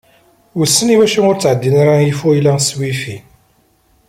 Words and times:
Wissen 0.57 0.93
iwacu 0.93 1.21
ur 1.29 1.35
ttɛeddin 1.37 1.75
ara 1.81 1.93
ifuyla 2.11 2.53
s 2.61 2.69
WiFi? 2.77 3.17